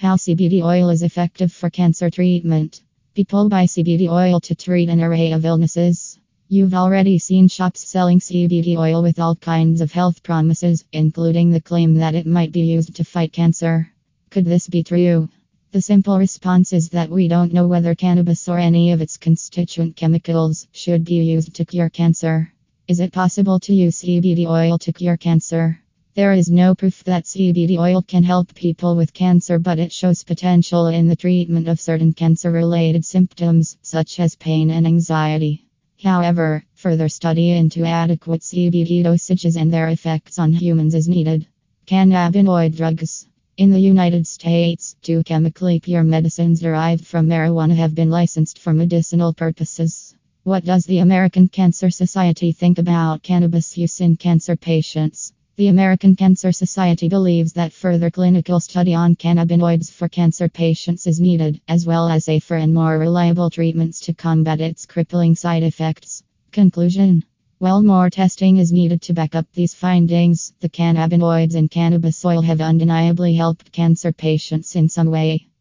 [0.00, 2.80] How CBD oil is effective for cancer treatment.
[3.14, 6.18] People buy CBD oil to treat an array of illnesses.
[6.48, 11.60] You've already seen shops selling CBD oil with all kinds of health promises, including the
[11.60, 13.92] claim that it might be used to fight cancer.
[14.30, 15.28] Could this be true?
[15.72, 19.96] The simple response is that we don't know whether cannabis or any of its constituent
[19.96, 22.50] chemicals should be used to cure cancer.
[22.88, 25.78] Is it possible to use CBD oil to cure cancer?
[26.16, 30.24] There is no proof that CBD oil can help people with cancer, but it shows
[30.24, 35.66] potential in the treatment of certain cancer related symptoms, such as pain and anxiety.
[36.02, 41.46] However, further study into adequate CBD dosages and their effects on humans is needed.
[41.86, 43.28] Cannabinoid drugs.
[43.56, 48.72] In the United States, two chemically pure medicines derived from marijuana have been licensed for
[48.72, 50.16] medicinal purposes.
[50.42, 55.32] What does the American Cancer Society think about cannabis use in cancer patients?
[55.60, 61.20] The American Cancer Society believes that further clinical study on cannabinoids for cancer patients is
[61.20, 66.22] needed, as well as safer and more reliable treatments to combat its crippling side effects.
[66.50, 67.24] Conclusion
[67.58, 72.40] While more testing is needed to back up these findings, the cannabinoids in cannabis oil
[72.40, 75.50] have undeniably helped cancer patients in some way.